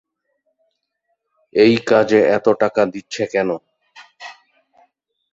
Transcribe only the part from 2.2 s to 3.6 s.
এতো টাকা দিচ্ছে কেন?